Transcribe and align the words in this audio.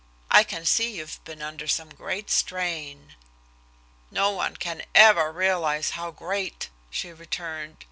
I 0.31 0.43
can 0.43 0.65
see 0.65 0.95
you've 0.95 1.23
been 1.25 1.43
under 1.43 1.67
some 1.67 1.89
great 1.89 2.31
strain." 2.31 3.13
"No 4.09 4.31
one 4.31 4.55
can 4.57 4.81
ever 4.95 5.31
realize 5.31 5.91
how 5.91 6.09
great," 6.09 6.69
she 6.89 7.13
returned. 7.13 7.77